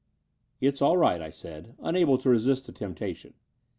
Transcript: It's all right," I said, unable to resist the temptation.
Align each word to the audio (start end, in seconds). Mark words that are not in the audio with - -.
It's 0.59 0.81
all 0.81 0.97
right," 0.97 1.21
I 1.21 1.29
said, 1.29 1.75
unable 1.77 2.17
to 2.17 2.29
resist 2.31 2.65
the 2.65 2.71
temptation. 2.71 3.35